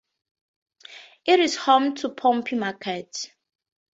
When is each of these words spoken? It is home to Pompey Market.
It 1.25 1.39
is 1.39 1.57
home 1.57 1.93
to 1.97 2.09
Pompey 2.09 2.55
Market. 2.55 3.29